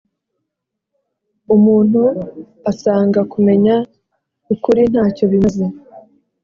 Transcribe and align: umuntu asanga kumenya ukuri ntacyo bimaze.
umuntu 1.55 2.01
asanga 2.71 3.19
kumenya 3.31 3.75
ukuri 4.53 4.81
ntacyo 4.91 5.23
bimaze. 5.31 5.65